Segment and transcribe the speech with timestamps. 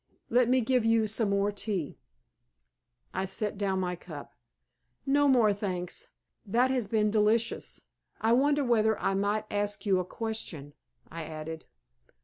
[0.31, 1.99] Let me give you some more tea."
[3.13, 4.33] I set down my cup.
[5.05, 6.07] "No more, thanks.
[6.43, 7.81] That has been delicious.
[8.19, 10.73] I wonder whether I might ask you a question?"
[11.11, 11.65] I added.